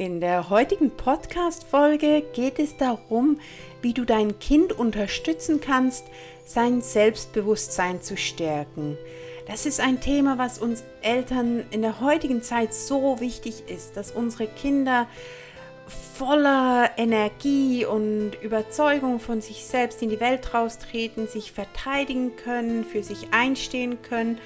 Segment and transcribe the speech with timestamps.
[0.00, 3.40] In der heutigen Podcast-Folge geht es darum,
[3.82, 6.04] wie du dein Kind unterstützen kannst,
[6.44, 8.96] sein Selbstbewusstsein zu stärken.
[9.48, 14.12] Das ist ein Thema, was uns Eltern in der heutigen Zeit so wichtig ist, dass
[14.12, 15.08] unsere Kinder
[16.14, 23.02] voller Energie und Überzeugung von sich selbst in die Welt raustreten, sich verteidigen können, für
[23.02, 24.38] sich einstehen können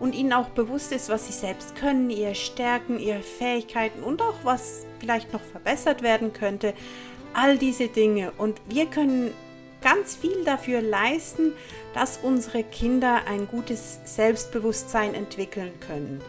[0.00, 4.34] und ihnen auch bewusst ist, was sie selbst können, ihre Stärken, ihre Fähigkeiten und auch
[4.42, 6.74] was vielleicht noch verbessert werden könnte.
[7.34, 8.32] All diese Dinge.
[8.38, 9.32] Und wir können
[9.82, 11.52] ganz viel dafür leisten,
[11.94, 16.20] dass unsere Kinder ein gutes Selbstbewusstsein entwickeln können.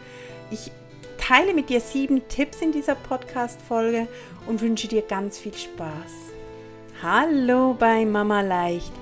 [0.50, 0.70] Ich
[1.18, 4.06] teile mit dir sieben Tipps in dieser Podcast-Folge
[4.46, 6.12] und wünsche dir ganz viel Spaß.
[7.02, 8.92] Hallo bei Mama Leicht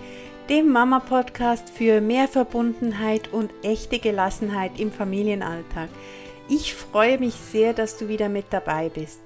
[0.51, 5.89] dem Mama-Podcast für mehr Verbundenheit und echte Gelassenheit im Familienalltag.
[6.49, 9.21] Ich freue mich sehr, dass du wieder mit dabei bist.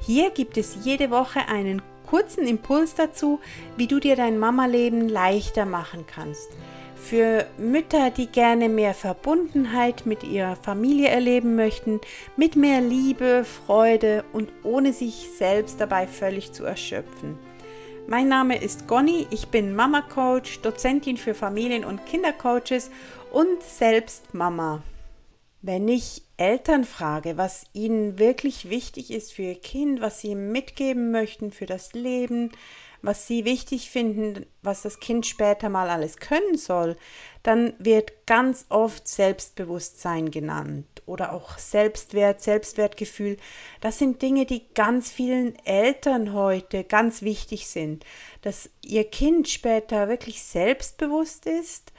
[0.00, 3.40] Hier gibt es jede Woche einen kurzen Impuls dazu,
[3.78, 6.50] wie du dir dein Mama-Leben leichter machen kannst.
[6.96, 11.98] Für Mütter, die gerne mehr Verbundenheit mit ihrer Familie erleben möchten,
[12.36, 17.38] mit mehr Liebe, Freude und ohne sich selbst dabei völlig zu erschöpfen.
[18.10, 22.90] Mein Name ist Gonni, ich bin Mama Coach, Dozentin für Familien- und Kindercoaches
[23.32, 24.82] und selbst Mama.
[25.60, 31.10] Wenn ich Eltern frage, was ihnen wirklich wichtig ist für ihr Kind, was sie mitgeben
[31.10, 32.52] möchten für das Leben,
[33.02, 36.96] was sie wichtig finden, was das Kind später mal alles können soll,
[37.42, 43.36] dann wird ganz oft Selbstbewusstsein genannt oder auch Selbstwert, Selbstwertgefühl.
[43.80, 48.04] Das sind Dinge, die ganz vielen Eltern heute ganz wichtig sind,
[48.42, 51.92] dass ihr Kind später wirklich selbstbewusst ist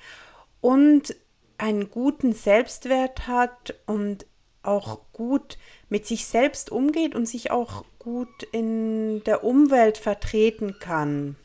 [0.61, 1.15] und
[1.57, 4.25] einen guten Selbstwert hat und
[4.63, 5.57] auch gut
[5.89, 11.35] mit sich selbst umgeht und sich auch gut in der Umwelt vertreten kann.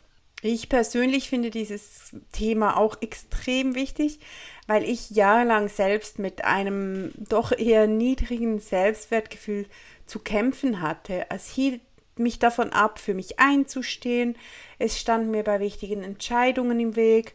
[0.43, 4.21] Ich persönlich finde dieses Thema auch extrem wichtig,
[4.67, 9.67] weil ich jahrelang selbst mit einem doch eher niedrigen Selbstwertgefühl
[10.05, 11.27] zu kämpfen hatte.
[11.31, 11.81] Es hielt
[12.19, 14.37] mich davon ab, für mich einzustehen.
[14.79, 17.35] Es stand mir bei wichtigen Entscheidungen im Weg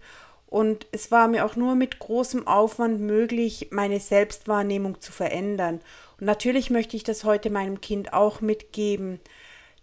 [0.49, 5.79] und es war mir auch nur mit großem Aufwand möglich, meine Selbstwahrnehmung zu verändern.
[6.19, 9.19] Und natürlich möchte ich das heute meinem Kind auch mitgeben,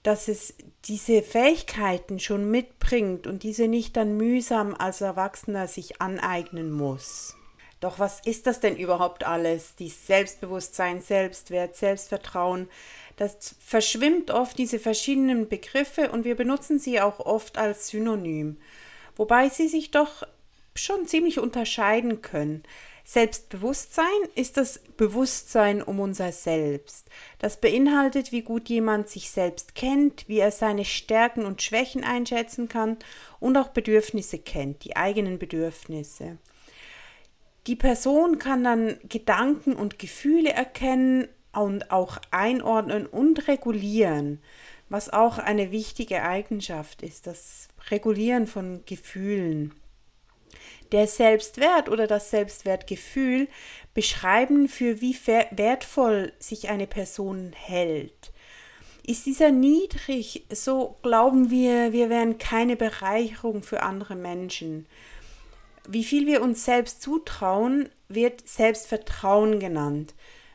[0.03, 0.55] dass es
[0.85, 7.37] diese Fähigkeiten schon mitbringt und diese nicht dann mühsam als Erwachsener sich aneignen muss.
[7.79, 9.77] Doch was ist das denn überhaupt alles?
[9.77, 12.69] Die Selbstbewusstsein, Selbstwert, Selbstvertrauen.
[13.17, 18.57] Das verschwimmt oft diese verschiedenen Begriffe und wir benutzen sie auch oft als Synonym.
[19.15, 20.25] Wobei sie sich doch
[20.79, 22.63] schon ziemlich unterscheiden können.
[23.05, 27.07] Selbstbewusstsein ist das Bewusstsein um unser Selbst.
[27.39, 32.69] Das beinhaltet, wie gut jemand sich selbst kennt, wie er seine Stärken und Schwächen einschätzen
[32.69, 32.97] kann
[33.39, 36.39] und auch Bedürfnisse kennt, die eigenen Bedürfnisse.
[37.69, 44.41] Die Person kann dann Gedanken und Gefühle erkennen und auch einordnen und regulieren,
[44.89, 49.75] was auch eine wichtige Eigenschaft ist, das Regulieren von Gefühlen.
[50.93, 53.49] Der Selbstwert oder das Selbstwertgefühl
[53.95, 55.17] beschreiben, für wie
[55.51, 58.33] wertvoll sich eine Person hält.
[59.07, 64.87] Ist dieser niedrig, so glauben wir, wir wären keine Bereicherung für andere Menschen.
[65.89, 70.15] Wie viel wir uns selbst zutrauen, wird Selbstvertrauen genannt.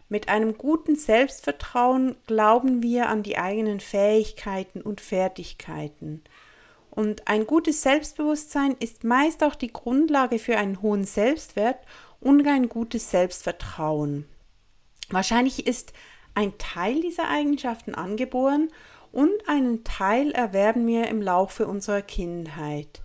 [0.09, 6.22] Mit einem guten Selbstvertrauen glauben wir an die eigenen Fähigkeiten und Fertigkeiten.
[6.91, 11.79] Und ein gutes Selbstbewusstsein ist meist auch die Grundlage für einen hohen Selbstwert
[12.19, 14.25] und ein gutes Selbstvertrauen.
[15.09, 15.94] Wahrscheinlich ist
[16.35, 18.69] ein Teil dieser Eigenschaften angeboren
[19.12, 23.02] und einen Teil erwerben wir im Laufe unserer Kindheit.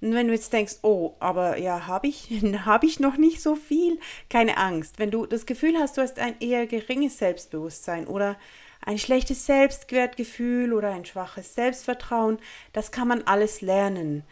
[0.00, 2.28] Und wenn du jetzt denkst, oh, aber ja, habe ich,
[2.64, 4.98] hab ich noch nicht so viel, keine Angst.
[4.98, 8.36] Wenn du das Gefühl hast, du hast ein eher geringes Selbstbewusstsein oder
[8.86, 12.38] ein schlechtes Selbstwertgefühl oder ein schwaches Selbstvertrauen,
[12.72, 14.22] das kann man alles lernen.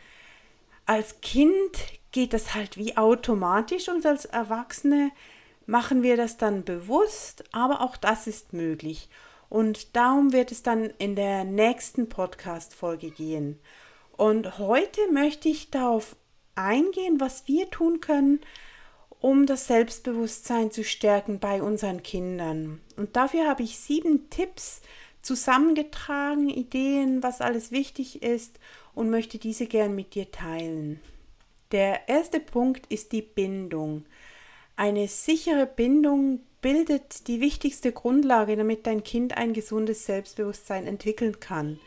[0.86, 1.72] Als Kind
[2.12, 5.10] geht das halt wie automatisch und als Erwachsene
[5.66, 9.08] machen wir das dann bewusst, aber auch das ist möglich.
[9.48, 13.58] Und darum wird es dann in der nächsten Podcast-Folge gehen.
[14.16, 16.16] Und heute möchte ich darauf
[16.54, 18.40] eingehen, was wir tun können,
[19.24, 22.82] um das Selbstbewusstsein zu stärken bei unseren Kindern.
[22.98, 24.82] Und dafür habe ich sieben Tipps
[25.22, 28.58] zusammengetragen, Ideen, was alles wichtig ist
[28.94, 31.00] und möchte diese gern mit dir teilen.
[31.72, 34.04] Der erste Punkt ist die Bindung.
[34.76, 41.80] Eine sichere Bindung bildet die wichtigste Grundlage, damit dein Kind ein gesundes Selbstbewusstsein entwickeln kann.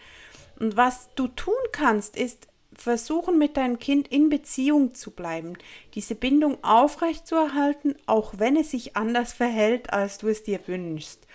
[0.60, 5.54] Und was du tun kannst, ist versuchen, mit deinem Kind in Beziehung zu bleiben,
[5.96, 11.28] diese Bindung aufrechtzuerhalten, auch wenn es sich anders verhält, als du es dir wünschst.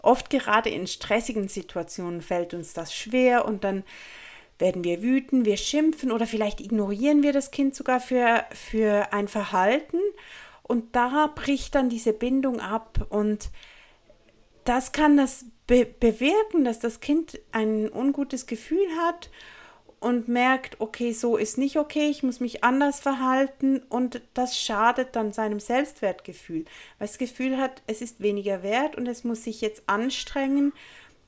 [0.00, 3.84] Oft gerade in stressigen Situationen fällt uns das schwer und dann
[4.58, 9.28] werden wir wüten, wir schimpfen oder vielleicht ignorieren wir das Kind sogar für, für ein
[9.28, 9.98] Verhalten
[10.62, 13.50] und da bricht dann diese Bindung ab und
[14.64, 19.30] das kann das be bewirken, dass das Kind ein ungutes Gefühl hat
[20.00, 25.16] und merkt, okay, so ist nicht okay, ich muss mich anders verhalten und das schadet
[25.16, 26.64] dann seinem Selbstwertgefühl,
[26.98, 30.72] weil das Gefühl hat, es ist weniger wert und es muss sich jetzt anstrengen,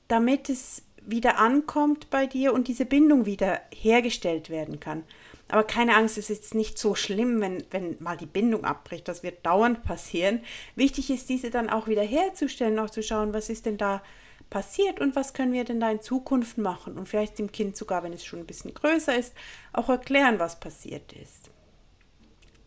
[0.07, 5.03] damit es wieder ankommt bei dir und diese Bindung wieder hergestellt werden kann.
[5.47, 9.07] Aber keine Angst, es ist nicht so schlimm, wenn, wenn mal die Bindung abbricht.
[9.07, 10.41] Das wird dauernd passieren.
[10.75, 14.03] Wichtig ist, diese dann auch wieder herzustellen, auch zu schauen, was ist denn da
[14.49, 18.03] passiert und was können wir denn da in Zukunft machen und vielleicht dem Kind sogar,
[18.03, 19.33] wenn es schon ein bisschen größer ist,
[19.73, 21.49] auch erklären, was passiert ist.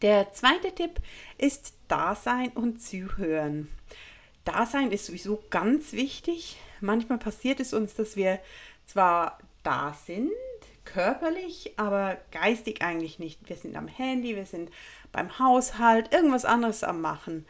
[0.00, 1.00] Der zweite Tipp
[1.38, 3.69] ist Dasein und Zuhören.
[4.44, 6.56] Dasein ist sowieso ganz wichtig.
[6.81, 8.40] Manchmal passiert es uns, dass wir
[8.87, 10.32] zwar da sind,
[10.84, 13.49] körperlich, aber geistig eigentlich nicht.
[13.49, 14.70] Wir sind am Handy, wir sind
[15.12, 17.46] beim Haushalt, irgendwas anderes am Machen.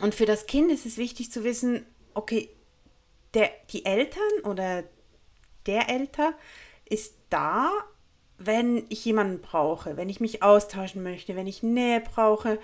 [0.00, 1.84] Und für das Kind ist es wichtig zu wissen,
[2.14, 2.48] okay,
[3.34, 4.84] der, die Eltern oder
[5.66, 6.34] der Elter
[6.88, 7.70] ist da,
[8.38, 12.58] wenn ich jemanden brauche, wenn ich mich austauschen möchte, wenn ich Nähe brauche,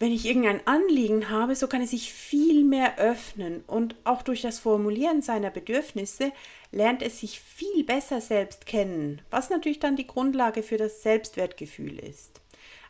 [0.00, 4.40] wenn ich irgendein Anliegen habe, so kann er sich viel mehr öffnen und auch durch
[4.40, 6.32] das Formulieren seiner Bedürfnisse
[6.72, 11.98] lernt es sich viel besser selbst kennen, was natürlich dann die Grundlage für das Selbstwertgefühl
[11.98, 12.40] ist.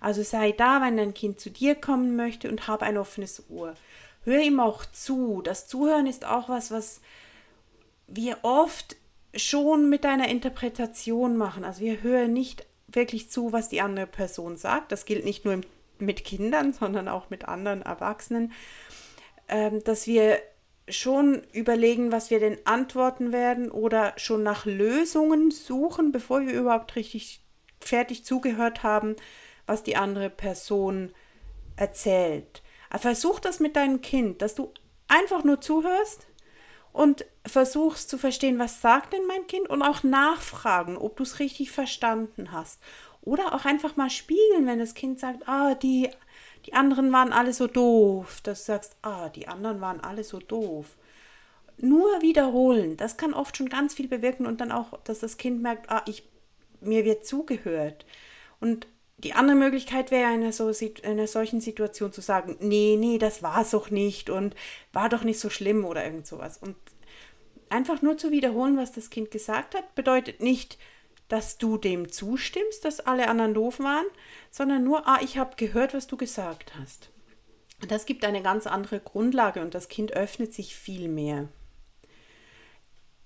[0.01, 3.75] Also sei da, wenn dein Kind zu dir kommen möchte und habe ein offenes Ohr
[4.25, 5.43] hör ihm auch zu.
[5.43, 7.01] Das Zuhören ist auch was, was
[8.07, 8.97] wir oft
[9.35, 11.65] schon mit einer Interpretation machen.
[11.65, 14.93] Also wir hören nicht wirklich zu, was die andere Person sagt.
[14.93, 15.61] Das gilt nicht nur
[15.99, 18.53] mit Kindern, sondern auch mit anderen Erwachsenen,
[19.49, 20.41] ähm, dass wir
[20.89, 26.97] schon überlegen, was wir denn antworten werden oder schon nach Lösungen suchen, bevor wir überhaupt
[26.97, 27.43] richtig
[27.81, 29.15] fertig zugehört haben,
[29.67, 31.13] was die andere Person
[31.77, 32.63] erzählt.
[32.99, 34.73] Versuch das mit deinem Kind, dass du
[35.09, 36.27] einfach nur zuhörst
[36.93, 41.39] und versuchst zu verstehen, was sagt denn mein Kind und auch nachfragen, ob du es
[41.39, 42.81] richtig verstanden hast.
[43.23, 46.09] Oder auch einfach mal spiegeln, wenn das Kind sagt, ah, die,
[46.67, 48.41] die anderen waren alle so doof.
[48.43, 50.97] Dass du sagst, ah, die anderen waren alle so doof.
[51.77, 55.63] Nur wiederholen, das kann oft schon ganz viel bewirken und dann auch, dass das Kind
[55.63, 56.29] merkt, ah, ich,
[56.81, 58.05] mir wird zugehört.
[58.59, 58.87] Und
[59.25, 60.73] die andere Möglichkeit wäre in einer, so,
[61.03, 64.55] einer solchen Situation zu sagen, nee, nee, das war es doch nicht und
[64.93, 66.59] war doch nicht so schlimm oder irgend sowas.
[66.59, 66.77] Und
[67.69, 70.79] einfach nur zu wiederholen, was das Kind gesagt hat, bedeutet nicht,
[71.29, 74.07] dass du dem zustimmst, dass alle anderen doof waren,
[74.51, 77.11] sondern nur, ah, ich habe gehört, was du gesagt hast.
[77.89, 81.49] Das gibt eine ganz andere Grundlage und das Kind öffnet sich viel mehr.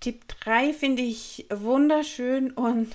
[0.01, 2.95] Tipp 3 finde ich wunderschön und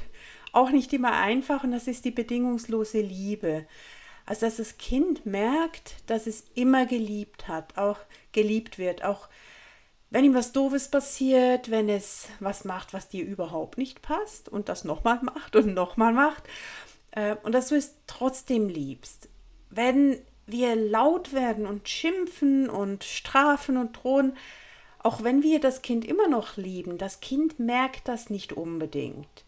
[0.51, 3.65] auch nicht immer einfach und das ist die bedingungslose Liebe.
[4.25, 7.97] Also dass das Kind merkt, dass es immer geliebt hat, auch
[8.31, 9.27] geliebt wird, auch
[10.11, 14.69] wenn ihm was Doofes passiert, wenn es was macht, was dir überhaupt nicht passt und
[14.69, 16.43] das nochmal macht und nochmal macht
[17.11, 19.29] äh, und dass du es trotzdem liebst.
[19.69, 24.35] Wenn wir laut werden und schimpfen und strafen und drohen,
[24.99, 29.45] auch wenn wir das Kind immer noch lieben, das Kind merkt das nicht unbedingt.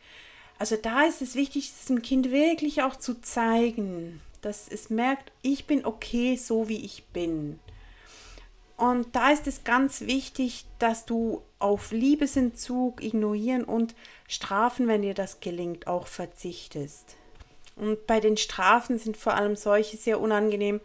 [0.61, 5.65] Also da ist es wichtig, diesem Kind wirklich auch zu zeigen, dass es merkt, ich
[5.65, 7.59] bin okay, so wie ich bin.
[8.77, 13.95] Und da ist es ganz wichtig, dass du auf Liebesentzug, Ignorieren und
[14.27, 17.15] Strafen, wenn dir das gelingt, auch verzichtest.
[17.75, 20.79] Und bei den Strafen sind vor allem solche sehr unangenehm,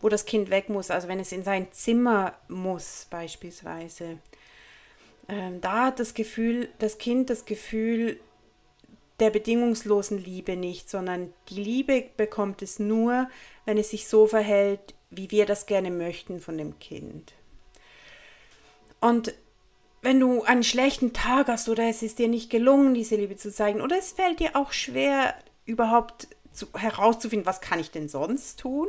[0.00, 4.18] wo das Kind weg muss, also wenn es in sein Zimmer muss beispielsweise.
[5.28, 8.18] Ähm, da hat das Gefühl, das Kind das Gefühl,
[9.20, 13.28] der bedingungslosen Liebe nicht, sondern die Liebe bekommt es nur,
[13.64, 17.34] wenn es sich so verhält, wie wir das gerne möchten von dem Kind.
[19.00, 19.34] Und
[20.02, 23.52] wenn du einen schlechten Tag hast oder es ist dir nicht gelungen, diese Liebe zu
[23.52, 25.34] zeigen, oder es fällt dir auch schwer,
[25.66, 28.88] überhaupt zu, herauszufinden, was kann ich denn sonst tun,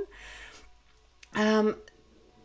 [1.38, 1.76] ähm,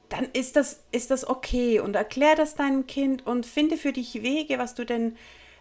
[0.09, 4.23] dann ist das, ist das okay und erklär das deinem Kind und finde für dich
[4.23, 5.17] Wege, was du denn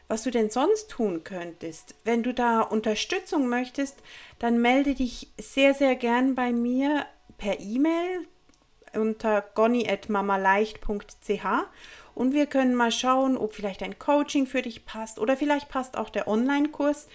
[0.07, 1.95] was du denn sonst tun könntest.
[2.03, 4.01] Wenn du da Unterstützung möchtest,
[4.39, 7.05] dann melde dich sehr, sehr gern bei mir
[7.37, 8.27] per E-Mail.
[8.93, 11.45] unter gonni.mamaleicht.ch
[12.13, 15.97] und wir können mal schauen, ob vielleicht ein Coaching für dich passt oder vielleicht passt
[15.97, 17.09] auch der Online-Kurs.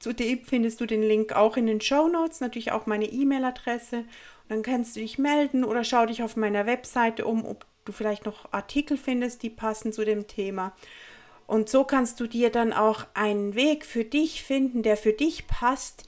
[0.00, 4.04] Zudem findest du den Link auch in den Show Notes, natürlich auch meine E-Mail-Adresse.
[4.48, 8.26] Dann kannst du dich melden oder schau dich auf meiner Webseite um, ob du vielleicht
[8.26, 10.74] noch Artikel findest, die passen zu dem Thema.
[11.50, 15.48] Und so kannst du dir dann auch einen Weg für dich finden, der für dich
[15.48, 16.04] passt,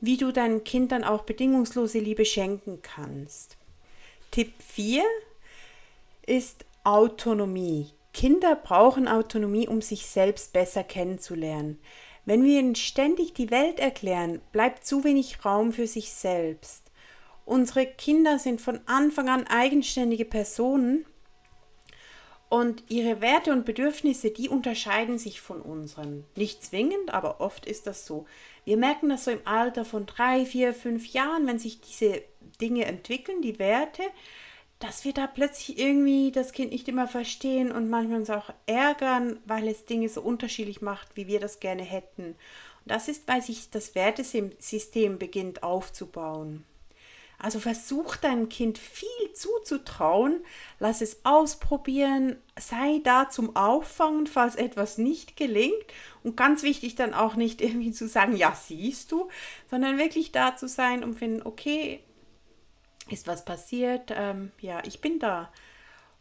[0.00, 3.56] wie du deinen Kindern auch bedingungslose Liebe schenken kannst.
[4.30, 5.02] Tipp 4
[6.24, 7.90] ist Autonomie.
[8.12, 11.80] Kinder brauchen Autonomie, um sich selbst besser kennenzulernen.
[12.24, 16.92] Wenn wir ihnen ständig die Welt erklären, bleibt zu wenig Raum für sich selbst.
[17.44, 21.06] Unsere Kinder sind von Anfang an eigenständige Personen
[22.48, 26.24] und ihre Werte und Bedürfnisse, die unterscheiden sich von unseren.
[26.36, 28.26] Nicht zwingend, aber oft ist das so.
[28.64, 32.22] Wir merken das so im Alter von drei, vier, fünf Jahren, wenn sich diese
[32.60, 34.02] Dinge entwickeln, die Werte,
[34.78, 39.40] dass wir da plötzlich irgendwie das Kind nicht immer verstehen und manchmal uns auch ärgern,
[39.46, 42.24] weil es Dinge so unterschiedlich macht, wie wir das gerne hätten.
[42.24, 42.36] Und
[42.84, 46.64] das ist, weil sich das Wertesystem beginnt aufzubauen.
[47.38, 50.40] Also versuch deinem Kind viel zuzutrauen,
[50.78, 55.74] lass es ausprobieren, sei da zum Auffangen, falls etwas nicht gelingt
[56.22, 59.28] und ganz wichtig dann auch nicht irgendwie zu sagen, ja, siehst du,
[59.70, 62.00] sondern wirklich da zu sein und finden, okay,
[63.10, 65.52] ist was passiert, ähm, ja, ich bin da.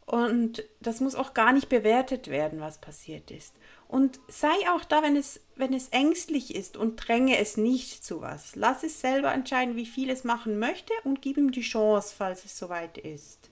[0.05, 3.55] Und das muss auch gar nicht bewertet werden, was passiert ist.
[3.95, 8.19] Und sei auch da, wenn es, wenn es ängstlich ist und dränge es nicht zu
[8.19, 8.53] was.
[8.57, 12.43] Lass es selber entscheiden, wie viel es machen möchte und gib ihm die Chance, falls
[12.43, 13.49] es soweit ist.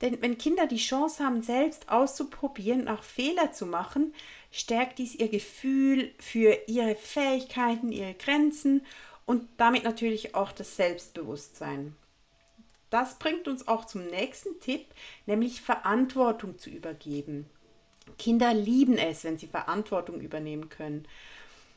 [0.00, 4.14] Denn wenn Kinder die Chance haben, selbst auszuprobieren, auch Fehler zu machen,
[4.52, 8.86] stärkt dies ihr Gefühl für ihre Fähigkeiten, ihre Grenzen
[9.26, 11.96] und damit natürlich auch das Selbstbewusstsein.
[12.90, 14.86] Das bringt uns auch zum nächsten Tipp,
[15.26, 17.50] nämlich Verantwortung zu übergeben.
[18.18, 21.06] Kinder lieben es, wenn sie Verantwortung übernehmen können.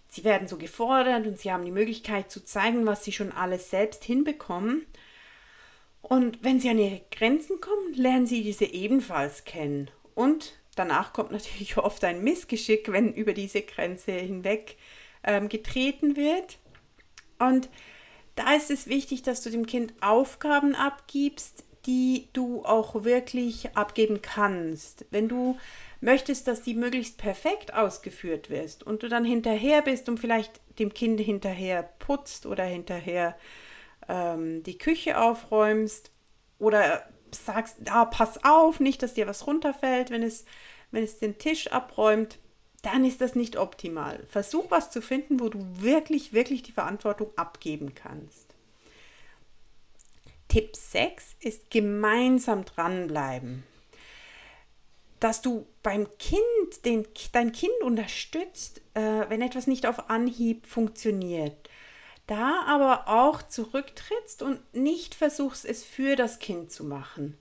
[0.07, 3.69] Sie werden so gefordert und sie haben die Möglichkeit zu zeigen, was sie schon alles
[3.69, 4.85] selbst hinbekommen.
[6.01, 9.89] Und wenn sie an ihre Grenzen kommen, lernen sie diese ebenfalls kennen.
[10.13, 14.77] Und danach kommt natürlich oft ein Missgeschick, wenn über diese Grenze hinweg
[15.23, 16.59] ähm, getreten wird.
[17.39, 17.69] Und
[18.35, 24.21] da ist es wichtig, dass du dem Kind Aufgaben abgibst, die du auch wirklich abgeben
[24.21, 25.05] kannst.
[25.11, 25.57] Wenn du
[26.01, 30.93] möchtest, dass die möglichst perfekt ausgeführt wirst und du dann hinterher bist und vielleicht dem
[30.93, 33.35] Kind hinterher putzt oder hinterher
[34.07, 36.11] ähm, die Küche aufräumst
[36.59, 40.45] oder sagst, ah, pass auf, nicht, dass dir was runterfällt, wenn es,
[40.91, 42.39] wenn es den Tisch abräumt,
[42.81, 44.23] dann ist das nicht optimal.
[44.27, 48.44] Versuch was zu finden, wo du wirklich, wirklich die Verantwortung abgeben kannst.
[50.55, 53.65] Tipp 6 ist gemeinsam dranbleiben
[55.25, 61.67] dass du beim Kind, den, dein Kind unterstützt, äh, wenn etwas nicht auf Anhieb funktioniert.
[62.27, 67.39] Da aber auch zurücktrittst und nicht versuchst, es für das Kind zu machen.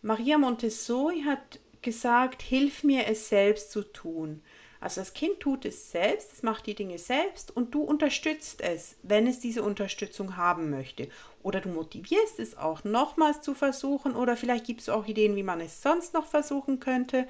[0.00, 4.42] Maria Montessori hat gesagt, hilf mir es selbst zu tun.
[4.80, 8.96] Also das Kind tut es selbst, es macht die Dinge selbst und du unterstützt es,
[9.02, 11.08] wenn es diese Unterstützung haben möchte.
[11.42, 15.42] Oder du motivierst es auch nochmals zu versuchen oder vielleicht gibst du auch Ideen, wie
[15.42, 17.28] man es sonst noch versuchen könnte.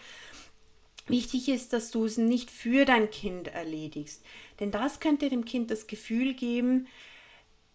[1.09, 4.23] Wichtig ist, dass du es nicht für dein Kind erledigst,
[4.61, 6.87] denn das könnte dem Kind das Gefühl geben,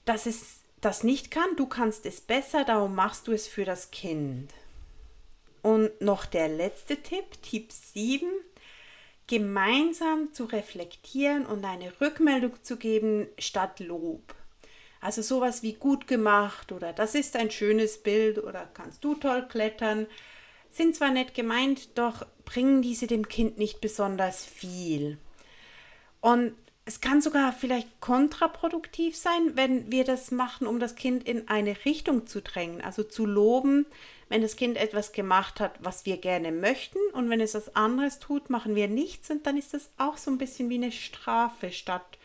[0.06, 3.92] dass es das nicht kann, du kannst es besser, darum machst du es für das
[3.92, 4.54] Kind.
[5.64, 8.30] Und noch der letzte Tipp, Tipp 7,
[9.28, 14.36] gemeinsam zu reflektieren und eine Rückmeldung zu geben statt Lob.
[15.02, 19.48] Also sowas wie gut gemacht oder das ist ein schönes Bild oder kannst du toll
[19.48, 20.08] klettern,
[20.70, 25.18] sind zwar nett gemeint, doch bringen diese dem Kind nicht besonders viel.
[26.22, 26.56] Und
[26.86, 31.84] es kann sogar vielleicht kontraproduktiv sein, wenn wir das machen, um das Kind in eine
[31.84, 33.88] Richtung zu drängen, also zu loben,
[34.30, 38.20] wenn das Kind etwas gemacht hat, was wir gerne möchten und wenn es was anderes
[38.20, 41.72] tut, machen wir nichts und dann ist das auch so ein bisschen wie eine Strafe
[41.72, 42.20] statt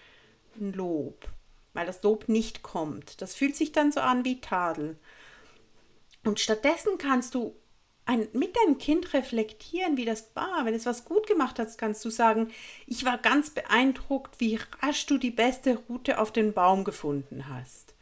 [0.61, 1.29] ein Lob,
[1.73, 3.23] weil das Lob nicht kommt.
[3.23, 4.99] Das fühlt sich dann so an wie Tadel.
[6.23, 7.55] Und stattdessen kannst du
[8.11, 10.65] ein, mit deinem Kind reflektieren, wie das war.
[10.65, 12.51] Wenn es was gut gemacht hat, kannst du sagen,
[12.87, 17.95] ich war ganz beeindruckt, wie rasch du die beste Route auf den Baum gefunden hast.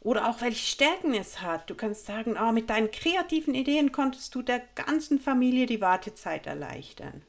[0.00, 1.68] Oder auch welche Stärken es hat.
[1.68, 6.46] Du kannst sagen, oh, mit deinen kreativen Ideen konntest du der ganzen Familie die Wartezeit
[6.46, 7.22] erleichtern.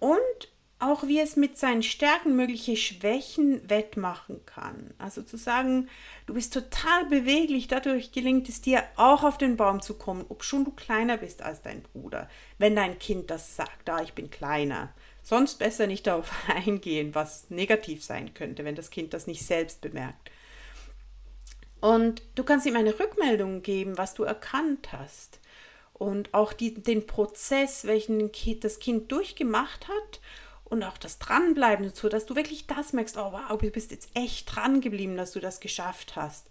[0.00, 4.94] Und auch wie es mit seinen Stärken mögliche Schwächen wettmachen kann.
[4.98, 5.88] Also zu sagen,
[6.26, 10.44] du bist total beweglich, dadurch gelingt es dir auch auf den Baum zu kommen, ob
[10.44, 14.30] schon du kleiner bist als dein Bruder, wenn dein Kind das sagt, da ich bin
[14.30, 14.92] kleiner.
[15.22, 19.80] Sonst besser nicht darauf eingehen, was negativ sein könnte, wenn das Kind das nicht selbst
[19.80, 20.30] bemerkt.
[21.80, 25.40] Und du kannst ihm eine Rückmeldung geben, was du erkannt hast.
[25.92, 28.30] Und auch die, den Prozess, welchen
[28.60, 30.20] das Kind durchgemacht hat
[30.70, 34.10] und auch das Dranbleiben so, dass du wirklich das merkst, oh wow, du bist jetzt
[34.14, 36.46] echt dran geblieben, dass du das geschafft hast.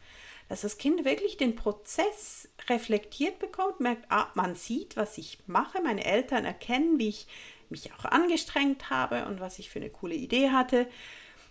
[0.49, 5.81] Dass das Kind wirklich den Prozess reflektiert bekommt, merkt, ah, man sieht, was ich mache,
[5.81, 7.27] meine Eltern erkennen, wie ich
[7.69, 10.87] mich auch angestrengt habe und was ich für eine coole Idee hatte.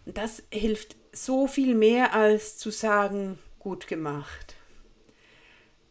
[0.06, 4.54] Das hilft so viel mehr als zu sagen, gut gemacht.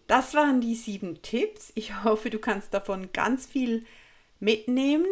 [0.08, 1.72] Das waren die sieben Tipps.
[1.76, 3.86] Ich hoffe, du kannst davon ganz viel
[4.40, 5.08] mitnehmen.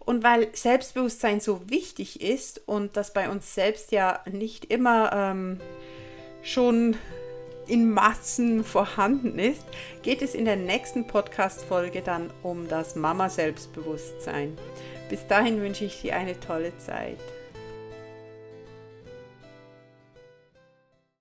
[0.00, 5.60] Und weil Selbstbewusstsein so wichtig ist und das bei uns selbst ja nicht immer ähm,
[6.42, 6.96] schon
[7.66, 9.64] in Massen vorhanden ist,
[10.02, 14.58] geht es in der nächsten Podcast-Folge dann um das Mama-Selbstbewusstsein.
[15.08, 17.18] Bis dahin wünsche ich dir eine tolle Zeit.